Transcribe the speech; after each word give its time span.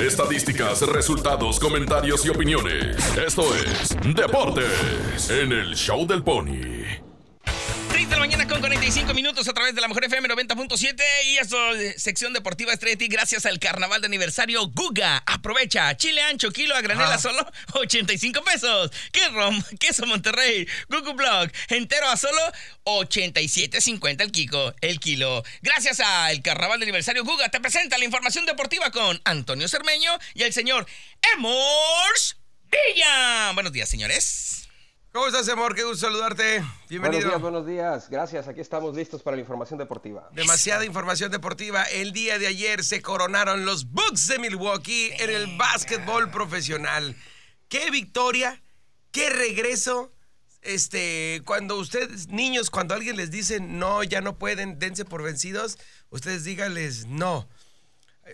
Estadísticas, 0.00 0.80
resultados, 0.88 1.60
comentarios 1.60 2.24
y 2.24 2.30
opiniones. 2.30 2.96
Esto 3.18 3.42
es 3.54 3.94
Deportes 4.14 5.28
en 5.28 5.52
el 5.52 5.74
Show 5.74 6.06
del 6.06 6.22
Pony. 6.22 7.09
45 8.80 9.12
minutos 9.12 9.46
a 9.46 9.52
través 9.52 9.74
de 9.74 9.82
la 9.82 9.88
Mejor 9.88 10.06
FM 10.06 10.26
90.7 10.26 11.02
y 11.26 11.36
esto, 11.36 11.74
eh, 11.76 11.94
sección 11.98 12.32
deportiva 12.32 12.72
estrella 12.72 12.96
gracias 13.10 13.44
al 13.44 13.58
carnaval 13.58 14.00
de 14.00 14.06
aniversario 14.06 14.68
Guga. 14.68 15.22
Aprovecha, 15.26 15.94
chile 15.98 16.22
ancho, 16.22 16.50
kilo 16.50 16.74
a 16.74 16.80
granela 16.80 17.18
solo 17.18 17.46
85 17.74 18.42
pesos. 18.42 18.90
Queso, 19.12 19.50
queso 19.78 20.06
Monterrey, 20.06 20.66
Gugu 20.88 21.12
Blog, 21.12 21.50
entero 21.68 22.08
a 22.08 22.16
solo 22.16 22.40
87.50 22.84 24.22
el 24.22 24.32
kiko, 24.32 24.74
el 24.80 24.98
kilo. 24.98 25.44
Gracias 25.60 26.00
al 26.00 26.40
carnaval 26.40 26.80
de 26.80 26.84
aniversario 26.84 27.22
Guga 27.22 27.50
te 27.50 27.60
presenta 27.60 27.98
la 27.98 28.06
información 28.06 28.46
deportiva 28.46 28.90
con 28.90 29.20
Antonio 29.24 29.68
Cermeño 29.68 30.10
y 30.32 30.44
el 30.44 30.54
señor 30.54 30.86
Emors 31.34 32.38
Villa. 32.70 33.52
Buenos 33.52 33.74
días, 33.74 33.90
señores. 33.90 34.69
¿Cómo 35.12 35.26
estás, 35.26 35.48
amor? 35.48 35.74
Qué 35.74 35.82
gusto 35.82 36.06
saludarte. 36.06 36.62
Bienvenido. 36.88 37.00
Buenos 37.00 37.24
días, 37.24 37.40
buenos 37.40 37.66
días. 37.66 38.10
Gracias. 38.10 38.46
Aquí 38.46 38.60
estamos 38.60 38.94
listos 38.94 39.24
para 39.24 39.36
la 39.36 39.40
información 39.40 39.76
deportiva. 39.76 40.30
Demasiada 40.32 40.84
información 40.84 41.32
deportiva. 41.32 41.82
El 41.82 42.12
día 42.12 42.38
de 42.38 42.46
ayer 42.46 42.84
se 42.84 43.02
coronaron 43.02 43.64
los 43.64 43.90
Bucks 43.90 44.28
de 44.28 44.38
Milwaukee 44.38 45.10
en 45.18 45.30
el 45.30 45.56
básquetbol 45.56 46.30
profesional. 46.30 47.16
¡Qué 47.68 47.90
victoria! 47.90 48.62
¡Qué 49.10 49.30
regreso! 49.30 50.12
Este, 50.62 51.42
cuando 51.44 51.76
ustedes, 51.76 52.28
niños, 52.28 52.70
cuando 52.70 52.94
alguien 52.94 53.16
les 53.16 53.32
dice 53.32 53.58
no, 53.58 54.04
ya 54.04 54.20
no 54.20 54.38
pueden, 54.38 54.78
dense 54.78 55.04
por 55.04 55.24
vencidos, 55.24 55.76
ustedes 56.10 56.44
díganles 56.44 57.06
no. 57.06 57.48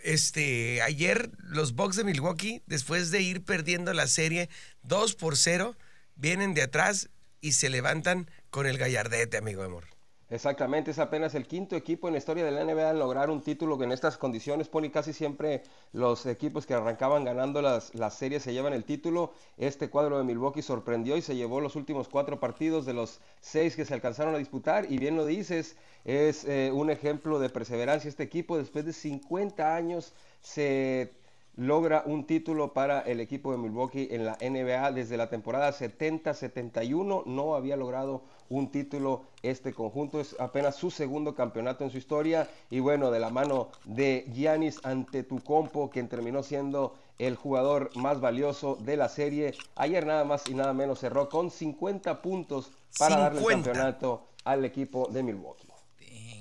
Este, 0.04 0.82
ayer 0.82 1.30
los 1.38 1.72
Bucks 1.72 1.96
de 1.96 2.04
Milwaukee, 2.04 2.62
después 2.66 3.10
de 3.10 3.22
ir 3.22 3.44
perdiendo 3.44 3.94
la 3.94 4.08
serie 4.08 4.50
2 4.82 5.14
por 5.14 5.38
0, 5.38 5.74
vienen 6.16 6.54
de 6.54 6.62
atrás 6.62 7.08
y 7.40 7.52
se 7.52 7.70
levantan 7.70 8.30
con 8.50 8.66
el 8.66 8.78
gallardete, 8.78 9.36
amigo 9.36 9.62
amor. 9.62 9.84
Exactamente, 10.28 10.90
es 10.90 10.98
apenas 10.98 11.36
el 11.36 11.46
quinto 11.46 11.76
equipo 11.76 12.08
en 12.08 12.14
la 12.14 12.18
historia 12.18 12.44
de 12.44 12.50
la 12.50 12.64
NBA 12.64 12.90
en 12.90 12.98
lograr 12.98 13.30
un 13.30 13.42
título 13.42 13.78
que 13.78 13.84
en 13.84 13.92
estas 13.92 14.18
condiciones 14.18 14.66
pone 14.66 14.90
casi 14.90 15.12
siempre 15.12 15.62
los 15.92 16.26
equipos 16.26 16.66
que 16.66 16.74
arrancaban 16.74 17.22
ganando 17.22 17.62
las, 17.62 17.94
las 17.94 18.14
series 18.14 18.42
se 18.42 18.52
llevan 18.52 18.72
el 18.72 18.82
título. 18.82 19.34
Este 19.56 19.88
cuadro 19.88 20.18
de 20.18 20.24
Milwaukee 20.24 20.62
sorprendió 20.62 21.16
y 21.16 21.22
se 21.22 21.36
llevó 21.36 21.60
los 21.60 21.76
últimos 21.76 22.08
cuatro 22.08 22.40
partidos 22.40 22.86
de 22.86 22.94
los 22.94 23.20
seis 23.40 23.76
que 23.76 23.84
se 23.84 23.94
alcanzaron 23.94 24.34
a 24.34 24.38
disputar. 24.38 24.90
Y 24.90 24.98
bien 24.98 25.14
lo 25.14 25.26
dices, 25.26 25.76
es 26.04 26.44
eh, 26.44 26.72
un 26.74 26.90
ejemplo 26.90 27.38
de 27.38 27.48
perseverancia 27.48 28.08
este 28.08 28.24
equipo. 28.24 28.58
Después 28.58 28.84
de 28.84 28.92
50 28.92 29.76
años 29.76 30.12
se 30.40 31.12
logra 31.56 32.02
un 32.06 32.26
título 32.26 32.72
para 32.72 33.00
el 33.00 33.20
equipo 33.20 33.50
de 33.50 33.58
Milwaukee 33.58 34.08
en 34.10 34.24
la 34.24 34.36
NBA 34.40 34.92
desde 34.92 35.16
la 35.16 35.28
temporada 35.28 35.72
70-71. 35.72 37.24
No 37.26 37.54
había 37.54 37.76
logrado 37.76 38.22
un 38.48 38.70
título 38.70 39.24
este 39.42 39.72
conjunto. 39.72 40.20
Es 40.20 40.36
apenas 40.38 40.76
su 40.76 40.90
segundo 40.90 41.34
campeonato 41.34 41.84
en 41.84 41.90
su 41.90 41.98
historia. 41.98 42.48
Y 42.70 42.80
bueno, 42.80 43.10
de 43.10 43.20
la 43.20 43.30
mano 43.30 43.68
de 43.84 44.26
Giannis 44.32 44.80
Antetokounmpo, 44.84 45.90
quien 45.90 46.08
terminó 46.08 46.42
siendo 46.42 46.94
el 47.18 47.36
jugador 47.36 47.90
más 47.96 48.20
valioso 48.20 48.76
de 48.76 48.96
la 48.96 49.08
serie. 49.08 49.54
Ayer 49.74 50.06
nada 50.06 50.24
más 50.24 50.48
y 50.48 50.54
nada 50.54 50.74
menos 50.74 51.00
cerró 51.00 51.28
con 51.28 51.50
50 51.50 52.20
puntos 52.20 52.70
para 52.98 53.16
darle 53.16 53.40
el 53.40 53.46
campeonato 53.46 54.26
al 54.44 54.64
equipo 54.64 55.08
de 55.10 55.22
Milwaukee. 55.22 55.65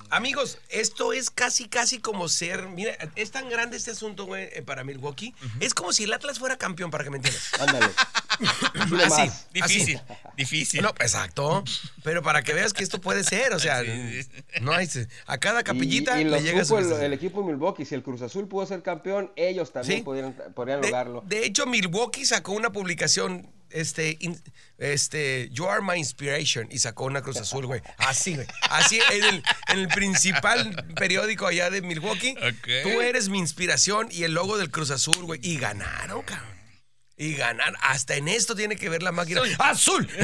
Amigos, 0.09 0.59
esto 0.69 1.13
es 1.13 1.29
casi, 1.29 1.67
casi 1.67 1.99
como 1.99 2.27
ser. 2.29 2.67
Mira, 2.69 2.95
es 3.15 3.31
tan 3.31 3.49
grande 3.49 3.77
este 3.77 3.91
asunto, 3.91 4.25
güey, 4.25 4.49
eh, 4.53 4.61
para 4.61 4.83
Milwaukee. 4.83 5.33
Es 5.59 5.73
como 5.73 5.91
si 5.93 6.03
el 6.03 6.13
Atlas 6.13 6.39
fuera 6.39 6.57
campeón, 6.57 6.91
para 6.91 7.03
que 7.03 7.09
me 7.09 7.17
entiendas. 7.17 7.51
Ándale. 7.59 7.87
Así, 9.05 9.31
Difícil, 9.53 9.95
así. 9.97 10.15
difícil. 10.35 10.81
No, 10.81 10.89
exacto. 10.89 11.63
Pero 12.03 12.21
para 12.21 12.43
que 12.43 12.53
veas 12.53 12.73
que 12.73 12.83
esto 12.83 12.99
puede 12.99 13.23
ser, 13.23 13.53
o 13.53 13.59
sea, 13.59 13.81
no 14.61 14.73
hay. 14.73 14.89
A 15.25 15.37
cada 15.37 15.63
capillita 15.63 16.17
y, 16.19 16.25
y 16.25 16.29
le 16.29 16.41
llega 16.41 16.65
su- 16.65 16.77
el, 16.77 16.91
el 16.91 17.13
equipo 17.13 17.41
de 17.41 17.53
Milwaukee. 17.53 17.85
Si 17.85 17.95
el 17.95 18.03
Cruz 18.03 18.21
Azul 18.21 18.47
pudo 18.49 18.65
ser 18.65 18.81
campeón, 18.83 19.31
ellos 19.37 19.71
también 19.71 19.99
Sí. 19.99 20.03
podrían, 20.03 20.33
podrían 20.53 20.81
De, 20.81 20.87
lograrlo. 20.87 21.23
de 21.25 21.45
hecho, 21.45 21.65
Milwaukee 21.65 22.25
sacó 22.25 22.51
una 22.51 22.71
publicación, 22.71 23.49
este, 23.69 24.17
in- 24.19 24.41
este, 24.77 25.49
You 25.51 25.67
Are 25.67 25.81
My 25.81 25.97
Inspiration, 25.97 26.67
y 26.71 26.79
sacó 26.79 27.05
una 27.05 27.21
Cruz 27.21 27.37
Azul, 27.37 27.65
güey. 27.65 27.81
Así, 27.97 28.35
güey. 28.35 28.47
Así, 28.69 28.99
en 29.11 29.23
el, 29.23 29.43
en 29.69 29.79
el 29.79 29.87
principal 29.89 30.85
periódico 30.95 31.47
allá 31.47 31.69
de 31.69 31.81
Milwaukee. 31.81 32.35
Tú 32.83 33.01
eres 33.01 33.29
mi 33.29 33.39
inspiración 33.39 34.07
y 34.11 34.23
el 34.23 34.33
logo 34.33 34.57
del 34.57 34.69
Cruz 34.71 34.91
Azul, 34.91 35.23
güey. 35.23 35.39
Y 35.43 35.57
ganaron, 35.57 36.21
cabrón. 36.23 36.55
Y 37.17 37.33
ganar, 37.35 37.73
hasta 37.81 38.15
en 38.15 38.27
esto 38.27 38.55
tiene 38.57 38.75
que 38.75 38.89
ver 38.89 39.01
la 39.01 39.13
máquina. 39.13 39.41
¡Azul! 39.59 40.05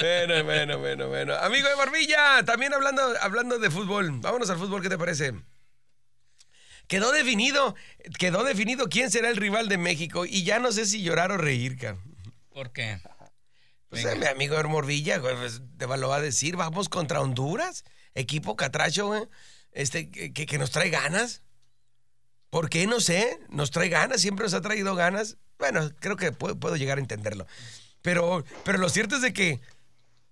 bueno, 0.00 0.44
bueno, 0.44 0.78
bueno, 0.78 1.08
bueno. 1.08 1.34
Amigo 1.34 1.68
de 1.68 1.74
Barbilla, 1.74 2.42
también 2.44 2.72
hablando, 2.72 3.02
hablando 3.20 3.58
de 3.58 3.70
fútbol. 3.70 4.10
Vámonos 4.20 4.48
al 4.48 4.56
fútbol, 4.56 4.80
¿qué 4.80 4.88
te 4.88 4.96
parece? 4.96 5.34
Quedó 6.86 7.10
definido, 7.12 7.74
quedó 8.18 8.44
definido 8.44 8.88
quién 8.88 9.10
será 9.10 9.28
el 9.28 9.36
rival 9.36 9.68
de 9.68 9.78
México 9.78 10.24
y 10.24 10.44
ya 10.44 10.58
no 10.60 10.70
sé 10.72 10.86
si 10.86 11.02
llorar 11.02 11.32
o 11.32 11.36
reír, 11.36 11.76
cabrón. 11.78 12.14
¿Por 12.50 12.72
qué? 12.72 13.00
Pues 13.88 14.04
Venga. 14.04 14.16
eh, 14.16 14.18
mi 14.20 14.26
amigo 14.26 14.56
Hermorvilla, 14.56 15.20
pues, 15.20 15.62
te 15.78 15.86
lo 15.86 16.08
va 16.08 16.16
a 16.16 16.20
decir, 16.20 16.56
vamos 16.56 16.88
contra 16.88 17.20
Honduras, 17.20 17.84
equipo 18.14 18.56
catracho, 18.56 19.06
güey, 19.08 19.22
este, 19.72 20.10
que, 20.10 20.32
que- 20.32 20.46
que 20.46 20.58
nos 20.58 20.70
trae 20.70 20.90
ganas. 20.90 21.42
¿Por 22.50 22.70
qué? 22.70 22.86
No 22.86 23.00
sé, 23.00 23.38
nos 23.48 23.70
trae 23.70 23.88
ganas, 23.88 24.20
siempre 24.20 24.44
nos 24.44 24.54
ha 24.54 24.60
traído 24.60 24.94
ganas. 24.94 25.36
Bueno, 25.58 25.90
creo 26.00 26.16
que 26.16 26.32
puedo, 26.32 26.58
puedo 26.58 26.76
llegar 26.76 26.98
a 26.98 27.00
entenderlo. 27.00 27.46
Pero, 28.02 28.44
pero 28.64 28.78
lo 28.78 28.88
cierto 28.88 29.16
es 29.16 29.22
de 29.22 29.32
que 29.32 29.60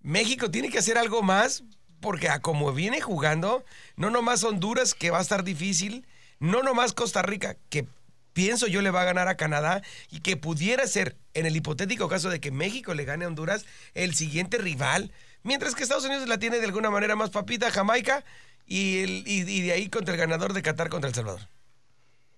México 0.01 0.51
tiene 0.51 0.71
que 0.71 0.79
hacer 0.79 0.97
algo 0.99 1.23
más 1.23 1.65
porque 2.01 2.29
a 2.29 2.41
como 2.41 2.73
viene 2.73 3.01
jugando, 3.01 3.65
no 3.97 4.11
nomás 4.11 4.45
Honduras, 4.45 4.95
que 4.95 5.11
va 5.11 5.19
a 5.19 5.23
estar 5.23 5.43
difícil, 5.43 6.07
no 6.41 6.63
nomás 6.63 6.93
Costa 6.93 7.23
Rica, 7.23 7.57
que 7.71 7.87
pienso 8.33 8.67
yo 8.67 8.83
le 8.83 8.91
va 8.91 9.03
a 9.03 9.05
ganar 9.05 9.29
a 9.29 9.37
Canadá 9.37 9.83
y 10.11 10.21
que 10.21 10.37
pudiera 10.37 10.87
ser, 10.87 11.17
en 11.35 11.47
el 11.47 11.57
hipotético 11.57 12.09
caso 12.09 12.31
de 12.31 12.41
que 12.41 12.51
México 12.51 12.95
le 12.95 13.05
gane 13.05 13.25
a 13.25 13.29
Honduras, 13.29 13.65
el 13.95 14.15
siguiente 14.15 14.59
rival, 14.59 15.13
mientras 15.43 15.75
que 15.75 15.83
Estados 15.85 16.05
Unidos 16.05 16.29
la 16.29 16.39
tiene 16.39 16.59
de 16.59 16.67
alguna 16.67 16.91
manera 16.91 17.15
más 17.17 17.31
papita, 17.31 17.71
Jamaica, 17.71 18.25
y, 18.67 18.99
el- 19.03 19.25
y- 19.27 19.49
y 19.49 19.61
de 19.63 19.73
ahí 19.73 19.89
contra 19.89 20.15
el 20.15 20.21
ganador 20.21 20.53
de 20.53 20.63
Qatar 20.63 20.89
contra 20.89 21.09
El 21.09 21.15
Salvador. 21.15 21.49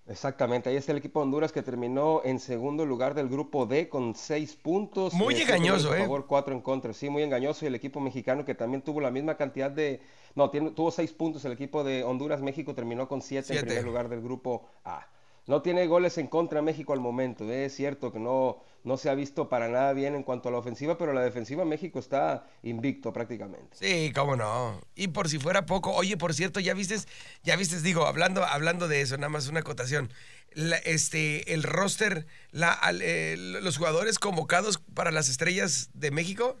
Exactamente, 0.09 0.69
ahí 0.69 0.77
está 0.77 0.93
el 0.93 0.99
equipo 0.99 1.19
de 1.19 1.25
Honduras 1.25 1.51
que 1.51 1.61
terminó 1.61 2.21
en 2.23 2.39
segundo 2.39 2.85
lugar 2.85 3.13
del 3.13 3.27
grupo 3.27 3.65
D 3.65 3.89
con 3.89 4.15
seis 4.15 4.55
puntos. 4.55 5.13
Muy 5.13 5.35
engañoso, 5.35 5.93
¿eh? 5.93 5.99
favor, 5.99 6.27
cuatro 6.27 6.53
en 6.55 6.61
contra. 6.61 6.93
Sí, 6.93 7.09
muy 7.09 7.23
engañoso. 7.23 7.65
Y 7.65 7.67
el 7.67 7.75
equipo 7.75 7.99
mexicano 7.99 8.45
que 8.45 8.55
también 8.55 8.81
tuvo 8.81 9.01
la 9.01 9.11
misma 9.11 9.35
cantidad 9.35 9.69
de... 9.69 9.99
No, 10.33 10.49
tiene- 10.49 10.71
tuvo 10.71 10.91
seis 10.91 11.11
puntos. 11.11 11.43
El 11.43 11.51
equipo 11.51 11.83
de 11.83 12.05
Honduras, 12.05 12.41
México 12.41 12.73
terminó 12.73 13.09
con 13.09 13.21
siete, 13.21 13.47
Siete. 13.47 13.59
en 13.59 13.65
primer 13.67 13.83
lugar 13.85 14.07
del 14.07 14.21
grupo 14.21 14.65
A. 14.85 15.07
No 15.45 15.61
tiene 15.61 15.87
goles 15.87 16.17
en 16.17 16.27
contra 16.27 16.61
México 16.61 16.93
al 16.93 17.01
momento. 17.01 17.43
¿eh? 17.43 17.65
Es 17.65 17.75
cierto 17.75 18.11
que 18.11 18.19
no, 18.19 18.59
no 18.87 18.97
se 18.97 19.09
ha 19.09 19.15
visto 19.15 19.49
para 19.49 19.67
nada 19.67 19.93
bien 19.93 20.15
en 20.15 20.23
cuanto 20.23 20.49
a 20.49 20.51
la 20.51 20.57
ofensiva, 20.57 20.97
pero 20.97 21.13
la 21.13 21.21
defensiva 21.21 21.65
México 21.65 21.99
está 21.99 22.47
invicto 22.63 23.11
prácticamente. 23.13 23.75
Sí, 23.77 24.11
cómo 24.15 24.35
no. 24.35 24.81
Y 24.95 25.09
por 25.09 25.29
si 25.29 25.37
fuera 25.39 25.65
poco, 25.65 25.91
oye, 25.91 26.17
por 26.17 26.33
cierto, 26.33 26.59
ya 26.59 26.73
vistes, 26.73 27.07
ya 27.43 27.55
vistes, 27.57 27.83
digo, 27.83 28.05
hablando, 28.07 28.43
hablando 28.45 28.87
de 28.87 29.01
eso, 29.01 29.17
nada 29.17 29.29
más 29.29 29.47
una 29.49 29.59
acotación. 29.59 30.11
La- 30.53 30.77
este, 30.77 31.53
el 31.53 31.63
roster, 31.63 32.25
la, 32.51 32.71
al- 32.71 33.01
eh, 33.03 33.35
los 33.37 33.77
jugadores 33.77 34.17
convocados 34.19 34.79
para 34.93 35.11
las 35.11 35.29
estrellas 35.29 35.89
de 35.93 36.09
México. 36.11 36.57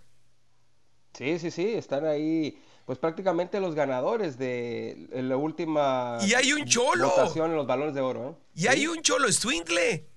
Sí, 1.13 1.39
sí, 1.39 1.49
sí, 1.49 1.73
están 1.73 2.05
ahí, 2.05 2.61
pues 2.85 2.99
prácticamente 2.99 3.59
los 3.59 3.73
ganadores 3.73 4.37
de 4.37 5.07
la 5.13 5.35
última 5.37 6.19
Y 6.21 6.33
hay 6.35 6.53
un 6.53 6.65
cholo. 6.65 7.09
votación 7.09 7.51
en 7.51 7.57
los 7.57 7.65
balones 7.65 7.95
de 7.95 8.01
oro, 8.01 8.29
¿eh? 8.29 8.35
Y 8.53 8.67
hay 8.67 8.85
un 8.87 9.01
cholo 9.01 9.31
Swingle. 9.31 10.07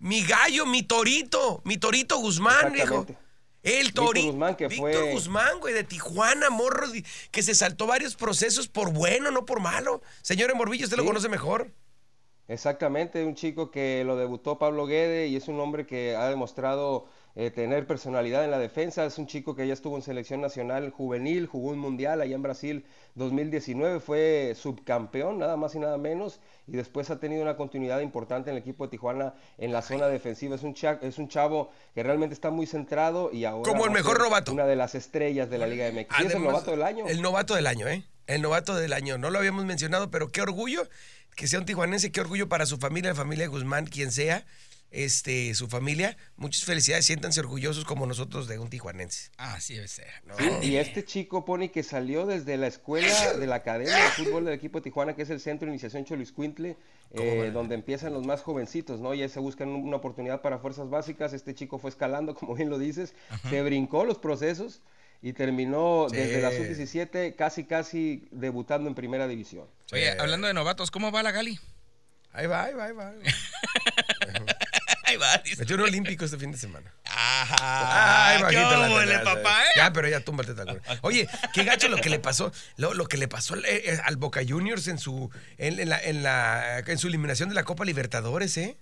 Mi 0.00 0.22
gallo, 0.22 0.64
mi 0.66 0.82
torito, 0.82 1.60
mi 1.64 1.76
torito 1.76 2.18
Guzmán, 2.18 2.72
viejo. 2.72 3.04
El 3.62 3.92
torito. 3.92 4.28
Guzmán, 4.28 4.54
que 4.56 4.68
Víctor 4.68 4.92
fue- 4.92 5.12
Guzmán, 5.12 5.58
güey, 5.58 5.74
de 5.74 5.82
Tijuana, 5.84 6.48
morro, 6.50 6.86
que 7.32 7.42
se 7.42 7.54
saltó 7.54 7.86
varios 7.86 8.14
procesos 8.14 8.68
por 8.68 8.92
bueno, 8.92 9.30
no 9.32 9.44
por 9.44 9.60
malo. 9.60 10.00
Señor 10.22 10.54
Morbillo, 10.54 10.84
usted 10.84 10.96
lo 10.96 11.04
conoce 11.04 11.28
mejor. 11.28 11.72
Exactamente, 12.46 13.24
un 13.24 13.34
chico 13.34 13.70
que 13.70 14.04
lo 14.06 14.16
debutó 14.16 14.58
Pablo 14.58 14.86
Guede 14.86 15.26
y 15.26 15.36
es 15.36 15.48
un 15.48 15.60
hombre 15.60 15.86
que 15.86 16.14
ha 16.16 16.28
demostrado 16.28 17.06
eh, 17.40 17.52
tener 17.52 17.86
personalidad 17.86 18.44
en 18.44 18.50
la 18.50 18.58
defensa. 18.58 19.04
Es 19.06 19.16
un 19.16 19.28
chico 19.28 19.54
que 19.54 19.64
ya 19.66 19.72
estuvo 19.72 19.94
en 19.96 20.02
selección 20.02 20.40
nacional 20.40 20.90
juvenil, 20.90 21.46
jugó 21.46 21.68
un 21.70 21.78
mundial 21.78 22.20
allá 22.20 22.34
en 22.34 22.42
Brasil 22.42 22.84
2019, 23.14 24.00
fue 24.00 24.54
subcampeón, 24.56 25.38
nada 25.38 25.56
más 25.56 25.74
y 25.74 25.78
nada 25.78 25.98
menos, 25.98 26.40
y 26.66 26.72
después 26.72 27.10
ha 27.10 27.20
tenido 27.20 27.42
una 27.42 27.56
continuidad 27.56 28.00
importante 28.00 28.50
en 28.50 28.56
el 28.56 28.62
equipo 28.62 28.84
de 28.84 28.90
Tijuana 28.90 29.34
en 29.58 29.72
la 29.72 29.82
zona 29.82 30.08
defensiva. 30.08 30.56
Es 30.56 30.62
un, 30.62 30.74
cha- 30.74 30.98
es 31.02 31.18
un 31.18 31.28
chavo 31.28 31.70
que 31.94 32.02
realmente 32.02 32.34
está 32.34 32.50
muy 32.50 32.66
centrado 32.66 33.30
y 33.32 33.44
ahora 33.44 33.70
Como 33.70 33.84
el 33.84 33.90
mejor 33.92 34.18
novato. 34.20 34.52
Una 34.52 34.66
de 34.66 34.76
las 34.76 34.94
estrellas 34.94 35.48
de 35.50 35.58
la 35.58 35.66
Liga 35.66 35.86
MX. 35.92 36.16
Sí, 36.16 36.24
es 36.24 36.30
el 36.30 36.36
Además, 36.38 36.52
novato 36.52 36.70
del 36.72 36.82
año. 36.82 37.06
El 37.08 37.22
novato 37.22 37.54
del 37.54 37.66
año, 37.66 37.86
¿eh? 37.88 38.02
El 38.26 38.42
novato 38.42 38.74
del 38.74 38.92
año. 38.92 39.16
No 39.18 39.30
lo 39.30 39.38
habíamos 39.38 39.64
mencionado, 39.64 40.10
pero 40.10 40.30
qué 40.32 40.42
orgullo 40.42 40.86
que 41.36 41.46
sea 41.46 41.60
un 41.60 41.66
tijuanense, 41.66 42.10
qué 42.10 42.20
orgullo 42.20 42.48
para 42.48 42.66
su 42.66 42.78
familia, 42.78 43.10
la 43.10 43.16
familia 43.16 43.46
Guzmán, 43.46 43.86
quien 43.86 44.10
sea, 44.10 44.44
este, 44.90 45.54
su 45.54 45.68
familia. 45.68 46.16
Muchas 46.36 46.64
felicidades, 46.64 47.06
siéntanse 47.06 47.40
orgullosos 47.40 47.84
como 47.84 48.06
nosotros 48.06 48.48
de 48.48 48.58
un 48.58 48.70
tijuanense. 48.70 49.30
Así 49.36 49.74
debe 49.74 49.88
ser. 49.88 50.08
Y 50.62 50.76
este 50.76 51.04
chico, 51.04 51.44
Pony, 51.44 51.68
que 51.68 51.82
salió 51.82 52.26
desde 52.26 52.56
la 52.56 52.66
escuela 52.66 53.34
de 53.34 53.46
la 53.46 53.56
Academia 53.56 53.94
de 53.96 54.10
Fútbol 54.10 54.44
del 54.44 54.54
equipo 54.54 54.78
de 54.78 54.84
Tijuana, 54.84 55.14
que 55.14 55.22
es 55.22 55.30
el 55.30 55.40
Centro 55.40 55.66
de 55.66 55.72
Iniciación 55.72 56.04
Choliscuintle, 56.04 56.76
eh, 57.12 57.50
donde 57.52 57.74
empiezan 57.74 58.12
los 58.12 58.26
más 58.26 58.42
jovencitos, 58.42 59.00
¿no? 59.00 59.14
Ya 59.14 59.28
se 59.28 59.40
buscan 59.40 59.68
una 59.68 59.96
oportunidad 59.96 60.42
para 60.42 60.58
fuerzas 60.58 60.90
básicas. 60.90 61.32
Este 61.32 61.54
chico 61.54 61.78
fue 61.78 61.90
escalando, 61.90 62.34
como 62.36 62.54
bien 62.54 62.70
lo 62.70 62.78
dices, 62.78 63.14
se 63.48 63.62
brincó 63.62 64.04
los 64.04 64.18
procesos 64.18 64.80
y 65.20 65.32
terminó 65.32 66.06
Sí. 66.10 66.16
desde 66.16 66.40
la 66.40 66.50
sub-17 66.52 67.34
casi, 67.34 67.64
casi 67.64 68.28
debutando 68.30 68.88
en 68.88 68.94
primera 68.94 69.26
división. 69.26 69.66
Oye, 69.92 70.10
hablando 70.18 70.46
de 70.46 70.54
novatos, 70.54 70.90
¿cómo 70.90 71.10
va 71.10 71.22
la 71.22 71.32
Gali? 71.32 71.58
Ahí 72.32 72.46
va, 72.46 72.64
ahí 72.64 72.74
va, 72.74 72.84
ahí 72.84 72.92
va. 72.92 73.08
Ahí 73.08 73.16
va, 74.17 74.17
Metió 75.58 75.76
un 75.76 75.82
olímpico 75.82 76.24
este 76.24 76.38
fin 76.38 76.52
de 76.52 76.58
semana. 76.58 76.92
Ajá. 77.04 78.28
Ay, 78.28 78.36
¿Qué 78.38 78.56
bajita 78.56 79.04
la 79.06 79.24
papá, 79.24 79.64
eh? 79.64 79.68
Ya, 79.76 79.92
pero 79.92 80.08
ya 80.08 80.20
túmbate 80.20 80.54
tal 80.54 80.80
Oye, 81.02 81.28
qué 81.52 81.64
gacho 81.64 81.88
lo 81.88 81.96
que 81.98 82.10
le 82.10 82.18
pasó, 82.18 82.52
lo, 82.76 82.94
lo 82.94 83.06
que 83.06 83.16
le 83.16 83.28
pasó 83.28 83.54
al, 83.54 83.64
eh, 83.64 83.98
al 84.04 84.16
Boca 84.16 84.40
Juniors 84.46 84.88
en 84.88 84.98
su 84.98 85.30
en, 85.56 85.80
en 85.80 85.88
la, 85.88 86.02
en 86.02 86.22
la 86.22 86.78
en 86.80 86.98
su 86.98 87.08
eliminación 87.08 87.48
de 87.48 87.54
la 87.54 87.64
Copa 87.64 87.84
Libertadores, 87.84 88.56
¿eh? 88.56 88.76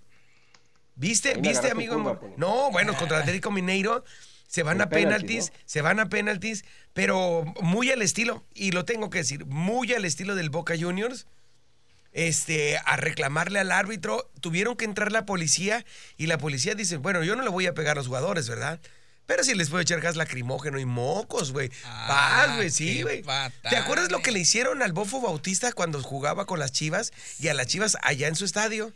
¿Viste? 0.95 1.35
¿Viste, 1.35 1.71
amigo? 1.71 1.95
curva. 1.95 2.19
No, 2.37 2.71
bueno, 2.71 2.95
contra 2.95 3.19
Atlético 3.19 3.51
Mineiro 3.51 4.03
se 4.47 4.63
van 4.63 4.81
a 4.81 4.89
penalti, 4.89 5.27
penaltis, 5.27 5.51
¿no? 5.51 5.59
se 5.65 5.81
van 5.81 5.99
a 5.99 6.09
penaltis, 6.09 6.65
pero 6.93 7.43
muy 7.61 7.91
al 7.91 8.01
estilo, 8.01 8.45
y 8.53 8.71
lo 8.71 8.85
tengo 8.85 9.09
que 9.09 9.19
decir, 9.19 9.45
muy 9.45 9.93
al 9.93 10.05
estilo 10.05 10.35
del 10.35 10.49
Boca 10.49 10.75
Juniors 10.79 11.27
este, 12.17 12.77
a 12.83 12.97
reclamarle 12.97 13.59
al 13.59 13.71
árbitro. 13.71 14.29
Tuvieron 14.41 14.75
que 14.75 14.85
entrar 14.85 15.11
la 15.11 15.25
policía 15.25 15.85
y 16.17 16.25
la 16.25 16.39
policía 16.39 16.73
dice, 16.73 16.97
bueno, 16.97 17.23
yo 17.23 17.35
no 17.35 17.43
le 17.43 17.49
voy 17.49 17.67
a 17.67 17.73
pegar 17.75 17.91
a 17.93 17.99
los 17.99 18.07
jugadores, 18.07 18.49
¿verdad? 18.49 18.79
Pero 19.27 19.43
si 19.43 19.53
les 19.53 19.69
puedo 19.69 19.81
echar 19.81 20.01
gas 20.01 20.15
lacrimógeno 20.15 20.79
y 20.79 20.85
mocos, 20.85 21.51
güey. 21.51 21.69
Ah, 21.85 22.45
Vas, 22.47 22.55
güey, 22.55 22.71
sí, 22.71 23.03
güey. 23.03 23.23
¿Te 23.69 23.75
acuerdas 23.77 24.09
lo 24.09 24.21
que 24.21 24.31
eh. 24.31 24.33
le 24.33 24.39
hicieron 24.39 24.81
al 24.81 24.93
Bofo 24.93 25.21
Bautista 25.21 25.71
cuando 25.73 26.01
jugaba 26.01 26.45
con 26.45 26.59
las 26.59 26.71
Chivas 26.71 27.11
y 27.39 27.49
a 27.49 27.53
las 27.53 27.67
Chivas 27.67 27.97
allá 28.01 28.27
en 28.27 28.35
su 28.35 28.45
estadio? 28.45 28.93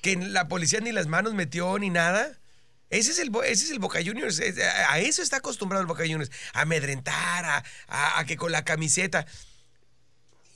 Que 0.00 0.16
la 0.16 0.48
policía 0.48 0.80
ni 0.80 0.90
las 0.92 1.06
manos 1.06 1.34
metió 1.34 1.78
ni 1.78 1.90
nada. 1.90 2.38
Ese 2.88 3.10
es 3.10 3.18
el, 3.18 3.30
ese 3.44 3.66
es 3.66 3.70
el 3.70 3.78
Boca 3.78 4.00
Juniors. 4.04 4.40
A 4.40 4.92
a 4.94 4.98
eso 4.98 5.22
está 5.22 5.36
acostumbrado 5.36 5.82
el 5.82 5.86
Boca 5.86 6.02
Juniors. 6.04 6.30
A 6.54 6.62
amedrentar, 6.62 7.44
a, 7.44 7.62
a- 7.88 8.18
a 8.18 8.24
que 8.24 8.36
con 8.38 8.50
la 8.52 8.64
camiseta. 8.64 9.26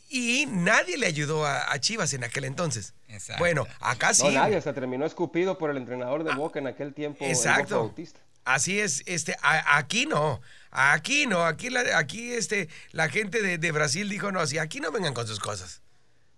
Y 0.09 0.47
nadie 0.47 0.97
le 0.99 1.07
ayudó 1.07 1.45
a, 1.45 1.73
a 1.73 1.81
Chivas 1.81 2.13
en 2.15 2.23
aquel 2.25 2.45
entonces. 2.45 2.95
Exacto. 3.09 3.41
Bueno, 3.41 3.67
acá 3.81 4.15
sí. 4.15 4.23
no, 4.25 4.31
nadie, 4.31 4.57
hasta 4.57 4.73
terminó 4.73 5.05
escupido 5.05 5.59
por 5.59 5.71
el 5.71 5.77
entrenador 5.77 6.23
de 6.25 6.35
Boca 6.35 6.59
en 6.59 6.67
aquel 6.69 6.95
tiempo, 6.95 7.25
Exacto. 7.25 7.81
Bautista. 7.81 8.21
Así 8.45 8.79
es, 8.79 9.03
este, 9.07 9.37
a- 9.43 9.77
aquí 9.77 10.07
no, 10.07 10.41
aquí 10.71 11.27
no, 11.27 11.45
aquí 11.45 11.69
la, 11.69 11.99
aquí 11.99 12.33
este, 12.33 12.69
la 12.93 13.09
gente 13.09 13.43
de, 13.43 13.59
de 13.59 13.73
Brasil 13.73 14.09
dijo 14.09 14.31
no, 14.31 14.47
sí, 14.47 14.59
aquí 14.59 14.79
no 14.79 14.93
vengan 14.93 15.15
con 15.15 15.27
sus 15.27 15.41
cosas. 15.41 15.83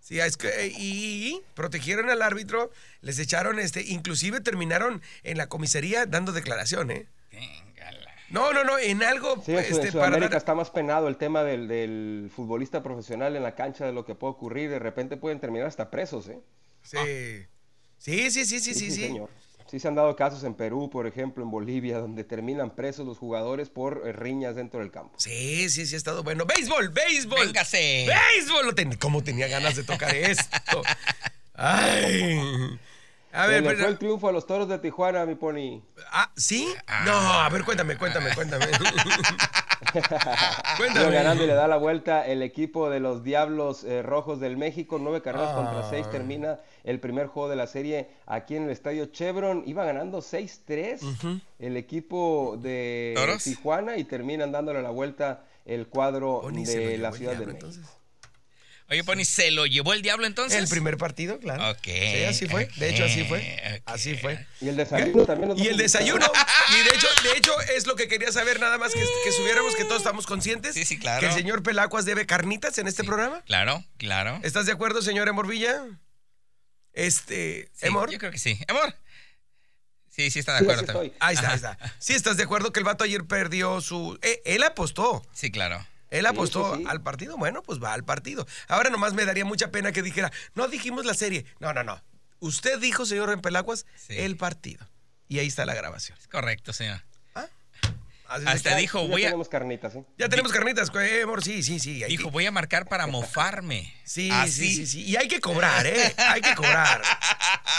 Sí, 0.01 0.19
es 0.19 0.35
que, 0.37 0.73
y 0.75 1.39
protegieron 1.53 2.09
al 2.09 2.23
árbitro, 2.23 2.71
les 3.01 3.19
echaron, 3.19 3.59
este, 3.59 3.83
inclusive 3.83 4.41
terminaron 4.41 5.03
en 5.21 5.37
la 5.37 5.45
comisaría 5.45 6.07
dando 6.07 6.31
declaración, 6.31 6.89
¿eh? 6.89 7.05
Véngala. 7.31 8.08
No, 8.31 8.53
no, 8.53 8.63
no, 8.63 8.77
en 8.77 9.03
algo, 9.03 9.41
Sí, 9.45 9.53
en, 9.55 9.63
Sud- 9.65 9.71
este, 9.79 9.87
en 9.87 9.93
para 9.93 10.07
Sudamérica 10.07 10.37
está 10.37 10.55
más 10.55 10.69
penado 10.69 11.07
el 11.07 11.17
tema 11.17 11.43
del, 11.43 11.67
del 11.67 12.31
futbolista 12.35 12.83
profesional 12.83 13.35
en 13.35 13.43
la 13.43 13.55
cancha 13.55 13.85
de 13.85 13.93
lo 13.93 14.05
que 14.05 14.15
puede 14.15 14.33
ocurrir. 14.33 14.69
De 14.69 14.79
repente 14.79 15.17
pueden 15.17 15.39
terminar 15.39 15.67
hasta 15.67 15.89
presos, 15.89 16.27
¿eh? 16.29 16.39
sí. 16.81 16.97
sí, 17.97 18.31
sí, 18.31 18.45
sí, 18.45 18.59
sí, 18.59 18.73
sí, 18.73 18.91
sí. 18.91 19.01
señor. 19.07 19.29
Sí 19.69 19.79
se 19.79 19.87
han 19.87 19.93
dado 19.93 20.15
casos 20.15 20.43
en 20.45 20.55
Perú, 20.55 20.89
por 20.89 21.05
ejemplo, 21.05 21.43
en 21.43 21.51
Bolivia, 21.51 21.99
donde 21.99 22.23
terminan 22.23 22.75
presos 22.75 23.05
los 23.05 23.19
jugadores 23.19 23.69
por 23.69 24.01
eh, 24.03 24.13
riñas 24.13 24.55
dentro 24.55 24.79
del 24.79 24.89
campo. 24.89 25.13
Sí, 25.19 25.69
sí, 25.69 25.85
sí, 25.85 25.93
ha 25.93 25.97
estado 25.97 26.23
bueno. 26.23 26.45
¡Béisbol! 26.47 26.89
¡Béisbol! 26.89 27.45
Véngase. 27.45 28.07
¡Béisbol! 28.07 28.97
¿Cómo 28.99 29.23
tenía 29.23 29.47
ganas 29.47 29.75
de 29.75 29.83
tocar 29.83 30.15
esto? 30.15 30.81
¡Ay! 31.53 32.79
A 33.31 33.45
ver, 33.47 33.61
le 33.63 33.69
pero- 33.69 33.79
fue 33.81 33.89
el 33.89 33.97
triunfo 33.99 34.27
a 34.27 34.31
los 34.31 34.47
toros 34.47 34.67
de 34.67 34.79
Tijuana, 34.79 35.25
mi 35.25 35.35
pony. 35.35 35.81
Ah, 36.11 36.31
¿sí? 36.35 36.67
No, 37.05 37.13
a 37.13 37.47
ver, 37.49 37.63
cuéntame, 37.63 37.95
cuéntame, 37.97 38.31
cuéntame. 38.33 38.65
Iba 38.65 38.79
cuéntame. 40.77 41.11
ganando 41.11 41.43
y 41.43 41.47
le 41.47 41.53
da 41.53 41.67
la 41.67 41.77
vuelta 41.77 42.25
el 42.25 42.41
equipo 42.41 42.89
de 42.89 42.99
los 42.99 43.23
Diablos 43.23 43.83
eh, 43.83 44.01
Rojos 44.01 44.39
del 44.39 44.57
México. 44.57 44.97
Nueve 44.99 45.21
carreras 45.21 45.53
contra 45.53 45.89
seis 45.89 46.05
Ah. 46.07 46.11
termina 46.11 46.59
el 46.83 46.99
primer 46.99 47.27
juego 47.27 47.49
de 47.49 47.55
la 47.55 47.67
serie 47.67 48.09
aquí 48.25 48.55
en 48.55 48.63
el 48.63 48.69
estadio 48.71 49.05
Chevron. 49.07 49.63
Iba 49.65 49.85
ganando 49.85 50.19
6-3 50.19 51.41
el 51.59 51.77
equipo 51.77 52.57
de 52.61 53.13
¿Toros? 53.15 53.43
Tijuana 53.43 53.97
y 53.97 54.03
terminan 54.05 54.51
dándole 54.51 54.81
la 54.81 54.89
vuelta 54.89 55.43
el 55.65 55.87
cuadro 55.87 56.41
lo 56.43 56.49
de 56.51 56.97
la 56.97 57.11
Ciudad 57.11 57.33
de 57.33 57.45
México. 57.45 57.67
entonces. 57.67 57.85
Oye, 58.91 59.03
Pony, 59.03 59.23
¿se 59.23 59.51
lo 59.51 59.65
llevó 59.67 59.93
el 59.93 60.01
diablo 60.01 60.25
entonces? 60.25 60.57
El 60.59 60.67
primer 60.67 60.97
partido, 60.97 61.39
claro. 61.39 61.69
Ok, 61.71 61.83
Sí, 61.85 62.23
así 62.23 62.47
fue. 62.47 62.67
De 62.77 62.89
hecho, 62.89 63.03
así 63.05 63.23
fue. 63.23 63.81
Así 63.85 64.15
fue. 64.15 64.45
Y 64.61 64.69
el 64.69 64.75
desayuno 64.77 65.25
también. 65.25 65.57
Y 65.57 65.67
el 65.67 65.77
desayuno. 65.77 66.25
Y 66.71 66.83
de 66.83 66.95
hecho, 66.95 67.07
de 67.23 67.37
hecho, 67.37 67.61
es 67.75 67.87
lo 67.87 67.95
que 67.95 68.07
quería 68.07 68.31
saber, 68.31 68.59
nada 68.59 68.77
más 68.77 68.93
que, 68.93 68.99
que 69.23 69.31
subiéramos 69.31 69.75
que 69.75 69.83
todos 69.85 69.97
estamos 69.97 70.25
conscientes. 70.27 70.73
Sí, 70.75 70.85
sí, 70.85 70.97
claro. 70.99 71.19
Que 71.19 71.27
el 71.27 71.33
señor 71.33 71.61
Pelacuas 71.63 72.05
debe 72.05 72.25
carnitas 72.25 72.77
en 72.77 72.87
este 72.87 73.03
programa. 73.03 73.41
Claro, 73.45 73.83
claro. 73.97 74.39
¿Estás 74.43 74.65
de 74.65 74.71
acuerdo, 74.71 75.01
señor 75.01 75.27
Emorvilla? 75.27 75.83
Este. 76.93 77.69
Sí, 77.73 77.87
Emor. 77.87 78.09
Yo 78.11 78.17
creo 78.19 78.31
que 78.31 78.37
sí. 78.39 78.59
Amor. 78.67 78.95
Sí, 80.09 80.29
sí 80.31 80.39
está 80.39 80.53
de 80.53 80.59
Sí, 80.59 80.63
acuerdo. 80.65 80.81
estoy. 80.81 81.13
Ahí 81.19 81.35
está, 81.35 81.49
ahí 81.49 81.55
está. 81.55 81.77
Sí, 81.99 82.13
¿estás 82.13 82.37
de 82.37 82.43
acuerdo 82.43 82.71
que 82.73 82.79
el 82.79 82.85
vato 82.85 83.03
ayer 83.03 83.23
perdió 83.25 83.79
su. 83.81 84.17
eh, 84.21 84.41
él 84.45 84.63
apostó. 84.63 85.25
Sí, 85.33 85.51
claro. 85.51 85.85
Él 86.11 86.25
apostó 86.25 86.75
sí, 86.75 86.81
sí. 86.83 86.87
al 86.89 87.01
partido. 87.01 87.37
Bueno, 87.37 87.61
pues 87.63 87.81
va 87.81 87.93
al 87.93 88.03
partido. 88.03 88.47
Ahora 88.67 88.89
nomás 88.89 89.13
me 89.13 89.25
daría 89.25 89.45
mucha 89.45 89.71
pena 89.71 89.91
que 89.91 90.01
dijera, 90.01 90.31
no 90.55 90.67
dijimos 90.67 91.05
la 91.05 91.13
serie. 91.13 91.45
No, 91.59 91.73
no, 91.73 91.83
no. 91.83 92.01
Usted 92.39 92.79
dijo, 92.79 93.05
señor 93.05 93.29
Empelacuas, 93.31 93.85
Sí. 93.95 94.15
el 94.17 94.37
partido. 94.37 94.87
Y 95.27 95.39
ahí 95.39 95.47
está 95.47 95.65
la 95.65 95.75
grabación. 95.75 96.17
Es 96.19 96.27
correcto, 96.27 96.73
señor. 96.73 97.01
¿Ah? 97.35 97.45
Así 98.27 98.45
Hasta 98.47 98.75
dijo, 98.75 99.01
Ya 99.03 99.07
voy 99.07 99.23
a- 99.23 99.27
tenemos 99.27 99.49
carnitas, 99.49 99.95
¿eh? 99.95 100.03
Ya 100.17 100.29
tenemos 100.29 100.51
carnitas, 100.51 100.89
eh, 101.01 101.21
amor. 101.23 101.43
Sí, 101.43 101.61
sí, 101.63 101.79
sí. 101.79 102.03
hay 102.03 102.09
Dijo, 102.09 102.25
que- 102.25 102.31
voy 102.31 102.45
a 102.45 102.51
marcar 102.51 102.87
para 102.87 103.05
mofarme. 103.07 103.93
Sí, 104.05 104.29
Así. 104.31 104.51
sí, 104.51 104.75
sí, 104.75 104.87
sí. 104.87 105.01
Y 105.03 105.15
hay 105.17 105.27
que 105.27 105.39
cobrar, 105.39 105.85
¿eh? 105.85 106.13
Hay 106.17 106.41
que 106.41 106.55
cobrar. 106.55 107.01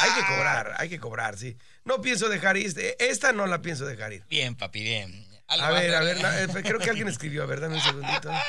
Hay 0.02 0.10
que 0.12 0.26
cobrar, 0.26 0.74
hay 0.78 0.88
que 0.88 0.98
cobrar, 1.00 1.38
sí. 1.38 1.56
No 1.84 2.00
pienso 2.00 2.28
dejar 2.28 2.56
ir. 2.56 2.72
Esta 2.98 3.32
no 3.32 3.46
la 3.46 3.62
pienso 3.62 3.84
dejar 3.86 4.12
ir. 4.12 4.24
Bien, 4.28 4.54
papi, 4.54 4.82
bien. 4.82 5.26
A 5.50 5.70
ver, 5.72 5.94
a 5.94 6.00
ver, 6.00 6.16
eh, 6.16 6.62
creo 6.62 6.78
que 6.78 6.90
alguien 6.90 7.08
escribió, 7.08 7.42
a 7.42 7.46
ver, 7.46 7.60
dame 7.60 7.74
un 7.74 7.80
segundito. 7.80 8.30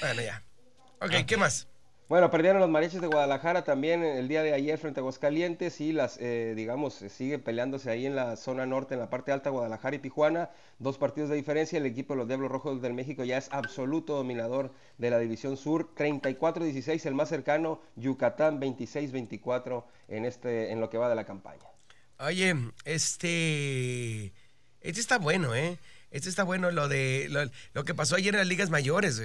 Bueno, 0.00 0.20
ya. 0.20 0.42
Ok, 1.00 1.24
¿qué 1.28 1.36
más? 1.36 1.68
Bueno, 2.08 2.28
perdieron 2.28 2.60
los 2.60 2.68
mariachis 2.68 3.00
de 3.00 3.06
Guadalajara 3.06 3.62
también 3.62 4.02
el 4.02 4.26
día 4.26 4.42
de 4.42 4.52
ayer 4.52 4.76
frente 4.76 4.98
a 4.98 5.02
Aguascalientes 5.02 5.80
y 5.80 5.92
las, 5.92 6.18
eh, 6.20 6.54
digamos, 6.56 7.00
eh, 7.02 7.08
sigue 7.08 7.38
peleándose 7.38 7.88
ahí 7.88 8.04
en 8.04 8.16
la 8.16 8.36
zona 8.36 8.66
norte, 8.66 8.94
en 8.94 9.00
la 9.00 9.08
parte 9.08 9.30
alta, 9.30 9.50
Guadalajara 9.50 9.96
y 9.96 10.00
Tijuana. 10.00 10.50
Dos 10.80 10.98
partidos 10.98 11.30
de 11.30 11.36
diferencia. 11.36 11.78
El 11.78 11.86
equipo 11.86 12.14
de 12.14 12.18
los 12.18 12.28
Diablos 12.28 12.50
Rojos 12.50 12.82
del 12.82 12.94
México 12.94 13.22
ya 13.22 13.38
es 13.38 13.48
absoluto 13.52 14.16
dominador 14.16 14.74
de 14.98 15.10
la 15.10 15.20
División 15.20 15.56
Sur. 15.56 15.94
34-16 15.94 17.06
el 17.06 17.14
más 17.14 17.28
cercano, 17.28 17.80
Yucatán 17.94 18.60
26-24 18.60 19.84
en, 20.08 20.24
este, 20.24 20.72
en 20.72 20.80
lo 20.80 20.90
que 20.90 20.98
va 20.98 21.08
de 21.08 21.14
la 21.14 21.24
campaña. 21.24 21.62
Oye, 22.18 22.54
este. 22.84 24.34
Este 24.80 25.00
está 25.00 25.18
bueno, 25.18 25.54
¿eh? 25.54 25.78
Este 26.12 26.28
está 26.28 26.44
bueno 26.44 26.70
lo 26.70 26.88
de. 26.88 27.50
Lo, 27.72 27.84
que 27.84 27.94
pasó 27.94 28.16
ayer 28.16 28.34
en 28.34 28.38
las 28.38 28.46
ligas 28.46 28.70
mayores, 28.70 29.20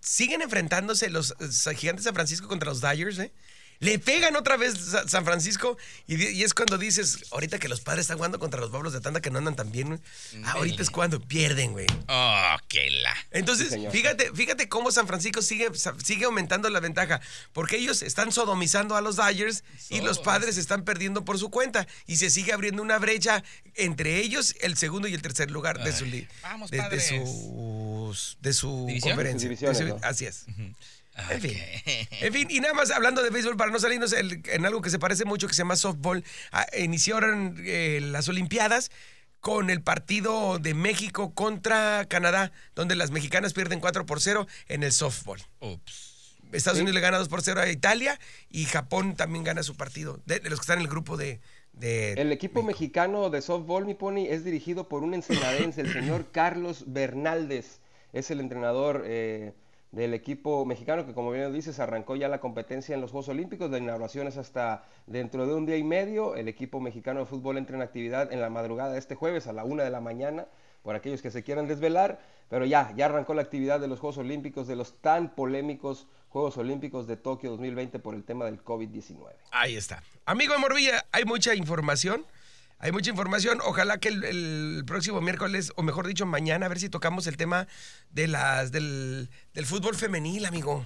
siguen 0.00 0.42
enfrentándose 0.42 1.10
los 1.10 1.34
eh, 1.38 1.74
gigantes 1.74 2.04
de 2.04 2.08
San 2.08 2.14
Francisco 2.14 2.48
contra 2.48 2.70
los 2.70 2.80
Dyers, 2.80 3.18
¿eh? 3.18 3.32
Le 3.82 3.98
pegan 3.98 4.36
otra 4.36 4.56
vez 4.56 4.74
Sa- 4.78 5.08
San 5.08 5.24
Francisco 5.24 5.76
y, 6.06 6.42
es 6.44 6.54
cuando 6.54 6.78
dices, 6.78 7.24
ahorita 7.32 7.58
que 7.58 7.68
los 7.68 7.80
padres 7.80 8.02
están 8.02 8.16
jugando 8.16 8.38
contra 8.38 8.60
los 8.60 8.70
Pablos 8.70 8.92
de 8.92 9.00
Tanda 9.00 9.20
que 9.20 9.30
no 9.30 9.38
andan 9.38 9.56
tan 9.56 9.72
bien, 9.72 9.88
güey. 9.88 10.00
Ahorita 10.44 10.82
es 10.82 10.90
cuando 10.90 11.20
pierden, 11.20 11.72
güey. 11.72 11.86
Oh, 12.08 12.56
qué 12.68 12.90
la. 13.02 13.12
Entonces, 13.32 13.70
Sí, 13.72 13.84
fíjate, 13.90 14.30
fíjate 14.32 14.68
cómo 14.68 14.92
San 14.92 15.08
Francisco 15.08 15.42
sigue, 15.42 15.68
sigue 16.04 16.26
aumentando 16.26 16.70
la 16.70 16.78
ventaja, 16.78 17.20
porque 17.52 17.76
ellos 17.76 18.02
están 18.02 18.30
sodomizando 18.30 18.94
a 18.96 19.00
los 19.00 19.16
Dodgers 19.16 19.64
y 19.90 20.00
los 20.00 20.18
padres 20.20 20.58
están 20.58 20.84
perdiendo 20.84 21.24
por 21.24 21.38
su 21.40 21.50
cuenta 21.50 21.88
y 22.06 22.16
se 22.16 22.30
sigue 22.30 22.52
abriendo 22.52 22.82
una 22.82 22.98
brecha 22.98 23.42
entre 23.74 24.18
ellos, 24.20 24.54
el 24.60 24.76
segundo 24.76 25.08
y 25.08 25.14
el 25.14 25.22
tercer 25.22 25.50
lugar 25.50 25.82
de 25.82 25.92
su 25.92 26.04
vamos, 26.42 26.70
de, 26.70 26.76
de 26.76 26.82
padres. 26.84 27.08
sus- 27.08 28.36
de 28.40 28.52
su 28.52 28.84
¿División? 28.86 29.16
conferencia. 29.16 29.48
Así 30.02 30.24
es. 30.26 30.44
En 31.30 31.40
fin. 31.40 31.58
En 32.20 32.32
fin, 32.32 32.48
y 32.50 32.60
nada 32.60 32.74
más 32.74 32.90
hablando 32.90 33.22
de 33.22 33.30
béisbol, 33.30 33.56
para 33.56 33.70
no 33.70 33.78
salirnos 33.78 34.12
el- 34.12 34.42
en 34.48 34.64
algo 34.66 34.80
que 34.80 34.90
se 34.90 34.98
parece 34.98 35.24
mucho, 35.24 35.46
que 35.46 35.54
se 35.54 35.58
llama 35.62 35.76
softball, 35.76 36.24
ah, 36.52 36.66
iniciaron 36.78 37.56
eh, 37.64 38.00
las 38.02 38.28
Olimpiadas 38.28 38.90
con 39.40 39.70
el 39.70 39.82
partido 39.82 40.58
de 40.58 40.72
México 40.74 41.34
contra 41.34 42.06
Canadá, 42.08 42.52
donde 42.74 42.94
las 42.94 43.10
mexicanas 43.10 43.52
pierden 43.52 43.80
4 43.80 44.06
por 44.06 44.20
0 44.20 44.46
en 44.68 44.82
el 44.84 44.92
softball. 44.92 45.40
Ups. 45.60 46.38
Estados 46.52 46.78
Sí. 46.78 46.82
Unidos 46.82 46.94
le 46.94 47.00
gana 47.00 47.18
2 47.18 47.28
por 47.28 47.42
0 47.42 47.60
a 47.60 47.68
Italia 47.68 48.18
y 48.50 48.64
Japón 48.66 49.16
también 49.16 49.42
gana 49.44 49.62
su 49.62 49.74
partido. 49.74 50.20
De, 50.26 50.38
de 50.38 50.48
los 50.50 50.58
que 50.60 50.64
están 50.64 50.78
en 50.78 50.82
el 50.84 50.88
grupo 50.90 51.16
de. 51.16 51.40
de- 51.72 52.12
El 52.12 52.30
equipo 52.30 52.62
mexicano 52.62 53.30
de 53.30 53.40
softball, 53.42 53.84
mi 53.86 53.94
pony, 53.94 54.26
es 54.28 54.44
dirigido 54.44 54.86
por 54.88 55.02
un 55.02 55.14
ensenadense, 55.14 55.80
el 55.80 55.92
señor 55.92 56.26
Carlos 56.32 56.84
Bernaldez. 56.86 57.80
Es 58.12 58.30
el 58.30 58.40
entrenador 58.40 59.02
eh, 59.06 59.54
del 59.92 60.14
equipo 60.14 60.64
mexicano 60.64 61.06
que, 61.06 61.12
como 61.12 61.30
bien 61.30 61.52
dices, 61.52 61.78
arrancó 61.78 62.16
ya 62.16 62.28
la 62.28 62.40
competencia 62.40 62.94
en 62.94 63.02
los 63.02 63.10
Juegos 63.10 63.28
Olímpicos. 63.28 63.70
La 63.70 63.78
inauguración 63.78 64.26
es 64.26 64.38
hasta 64.38 64.84
dentro 65.06 65.46
de 65.46 65.54
un 65.54 65.66
día 65.66 65.76
y 65.76 65.84
medio. 65.84 66.34
El 66.34 66.48
equipo 66.48 66.80
mexicano 66.80 67.20
de 67.20 67.26
fútbol 67.26 67.58
entra 67.58 67.76
en 67.76 67.82
actividad 67.82 68.32
en 68.32 68.40
la 68.40 68.48
madrugada 68.48 68.92
de 68.92 68.98
este 68.98 69.14
jueves 69.14 69.46
a 69.46 69.52
la 69.52 69.64
una 69.64 69.84
de 69.84 69.90
la 69.90 70.00
mañana, 70.00 70.46
por 70.82 70.96
aquellos 70.96 71.20
que 71.20 71.30
se 71.30 71.42
quieran 71.42 71.68
desvelar. 71.68 72.20
Pero 72.48 72.64
ya, 72.64 72.92
ya 72.96 73.04
arrancó 73.06 73.34
la 73.34 73.42
actividad 73.42 73.80
de 73.80 73.88
los 73.88 74.00
Juegos 74.00 74.16
Olímpicos, 74.16 74.66
de 74.66 74.76
los 74.76 74.94
tan 75.00 75.34
polémicos 75.34 76.08
Juegos 76.30 76.56
Olímpicos 76.56 77.06
de 77.06 77.18
Tokio 77.18 77.50
2020 77.50 77.98
por 77.98 78.14
el 78.14 78.24
tema 78.24 78.46
del 78.46 78.64
COVID-19. 78.64 79.26
Ahí 79.50 79.76
está. 79.76 80.02
Amigo 80.24 80.54
de 80.54 80.60
Morbilla, 80.60 81.04
hay 81.12 81.26
mucha 81.26 81.54
información. 81.54 82.24
Hay 82.82 82.90
mucha 82.90 83.10
información. 83.10 83.60
Ojalá 83.64 83.98
que 83.98 84.08
el, 84.08 84.24
el 84.24 84.82
próximo 84.84 85.20
miércoles, 85.20 85.72
o 85.76 85.82
mejor 85.84 86.04
dicho, 86.08 86.26
mañana, 86.26 86.66
a 86.66 86.68
ver 86.68 86.80
si 86.80 86.88
tocamos 86.88 87.28
el 87.28 87.36
tema 87.36 87.68
de 88.10 88.26
las, 88.26 88.72
del, 88.72 89.30
del 89.54 89.66
fútbol 89.66 89.94
femenil, 89.94 90.44
amigo. 90.46 90.84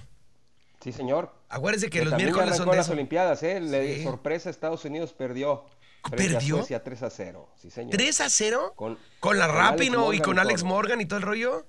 Sí, 0.79 0.91
señor. 0.91 1.33
Acuérdense 1.49 1.89
que 1.89 1.99
Que 1.99 2.05
los 2.05 2.13
miércoles 2.15 2.55
son 2.55 2.69
de 2.69 2.75
las 2.77 2.85
eso. 2.85 2.93
Olimpiadas, 2.93 3.41
¿eh? 3.41 3.95
Sí. 3.97 4.03
sorpresa, 4.03 4.51
Estados 4.51 4.85
Unidos 4.85 5.11
perdió. 5.13 5.65
¿Ah, 6.03 6.09
a 6.13 6.15
perdió? 6.15 6.57
Suecia 6.57 6.83
3 6.83 7.01
a 7.01 7.09
0. 7.09 7.49
Sí, 7.59 7.71
señor. 7.71 7.91
3 7.91 8.21
a 8.21 8.29
0 8.29 8.73
Con- 8.75 8.99
con, 9.19 9.39
la 9.39 9.47
Rapino 9.47 10.13
y 10.13 10.19
con 10.19 10.37
Alex. 10.37 10.63
Morgan 10.63 11.01
y 11.01 11.05
todo 11.07 11.17
el 11.17 11.25
rollo. 11.25 11.65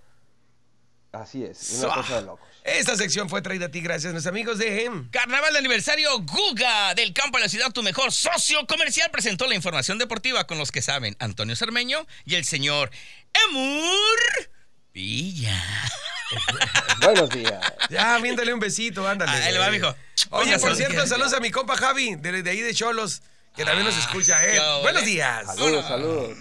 Así 1.13 1.43
es, 1.43 1.81
una 1.83 1.95
cosa 1.95 2.17
de 2.17 2.27
locos. 2.27 2.47
Esta 2.65 2.95
sección 2.97 3.31
fue 3.31 3.41
traída 3.41 3.67
a 3.67 3.71
ti 3.71 3.81
gracias 3.81 4.11
a 4.11 4.13
nuestros 4.13 4.31
amigos 4.31 4.59
de 4.59 4.85
em, 4.85 5.09
Carnaval 5.09 5.53
de 5.55 5.59
aniversario 5.59 6.11
Guga 6.21 6.95
del 6.95 7.15
campo 7.15 7.39
a 7.39 7.41
la 7.41 7.49
ciudad, 7.49 7.73
tu 7.73 7.83
mejor 7.83 8.13
socio 8.13 8.67
comercial, 8.67 9.11
presentó 9.11 9.47
la 9.47 9.55
información 9.55 9.97
deportiva 9.97 10.47
con 10.47 10.59
los 10.59 10.71
que 10.71 10.83
saben 10.83 11.17
Antonio 11.19 11.57
Cermeño 11.57 12.07
y 12.27 12.35
el 12.35 12.45
señor 12.45 12.91
Emur 13.49 14.51
Villa. 14.93 15.63
Buenos 17.01 17.31
días. 17.31 17.73
Ya, 17.89 18.19
viéndole 18.19 18.53
un 18.53 18.61
besito, 18.61 19.09
ándale. 19.09 19.33
Ah, 19.33 19.45
ahí 19.47 19.53
le 19.53 19.59
va, 19.59 19.71
mijo. 19.71 19.95
Oye, 20.31 20.59
por 20.59 20.77
cierto, 20.77 21.07
saludos 21.07 21.33
a 21.33 21.41
mi 21.41 21.51
compa 21.51 21.77
Javi, 21.77 22.17
de, 22.17 22.43
de 22.43 22.51
ahí 22.51 22.61
de 22.61 22.75
Cholos, 22.75 23.23
que 23.57 23.65
también 23.65 23.87
nos 23.87 23.97
escucha, 23.97 24.45
¿eh? 24.45 24.61
Buenos 24.83 25.07
días. 25.07 25.47
Saludos, 25.47 25.87
saludos. 25.87 26.37